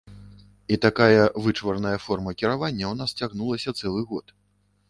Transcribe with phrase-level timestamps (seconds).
[0.75, 4.39] І такая вычварная форма кіравання ў нас цягнулася цэлы год.